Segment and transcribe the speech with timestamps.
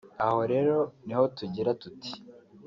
[0.25, 0.75] Aha rero
[1.05, 2.11] niho tugira tuti